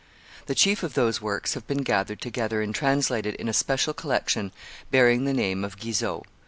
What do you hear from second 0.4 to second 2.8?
The chief of those works have been gathered together and